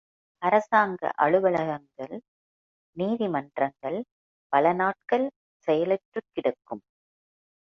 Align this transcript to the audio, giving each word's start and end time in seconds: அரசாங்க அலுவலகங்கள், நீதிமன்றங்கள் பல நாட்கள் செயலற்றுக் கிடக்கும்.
அரசாங்க 0.41 1.11
அலுவலகங்கள், 1.15 2.15
நீதிமன்றங்கள் 2.97 3.99
பல 4.53 4.73
நாட்கள் 4.73 5.27
செயலற்றுக் 5.67 6.31
கிடக்கும். 6.33 6.83